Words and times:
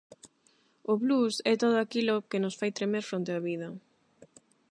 O 0.91 0.93
blues 1.03 1.35
é 1.51 1.53
todo 1.63 1.77
aquilo 1.79 2.25
que 2.29 2.41
nos 2.43 2.57
fai 2.59 2.71
tremer 2.77 3.03
fronte 3.09 3.31
á 3.37 3.39
vida. 3.49 3.69